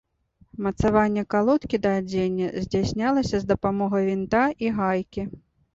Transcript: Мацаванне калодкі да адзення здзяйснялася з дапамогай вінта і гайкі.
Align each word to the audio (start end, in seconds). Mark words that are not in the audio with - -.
Мацаванне 0.67 1.23
калодкі 1.33 1.77
да 1.85 1.91
адзення 1.99 2.47
здзяйснялася 2.65 3.35
з 3.45 3.53
дапамогай 3.53 4.03
вінта 4.11 4.43
і 4.67 4.75
гайкі. 4.81 5.33